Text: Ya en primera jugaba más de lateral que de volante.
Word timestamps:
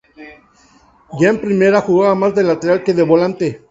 Ya 1.19 1.29
en 1.29 1.39
primera 1.39 1.79
jugaba 1.79 2.15
más 2.15 2.33
de 2.33 2.41
lateral 2.41 2.83
que 2.83 2.95
de 2.95 3.03
volante. 3.03 3.59